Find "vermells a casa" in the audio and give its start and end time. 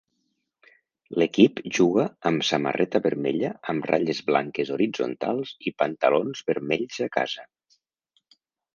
6.53-7.51